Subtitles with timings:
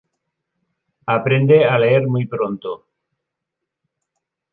[1.15, 2.87] Aprende a leer muy pronto.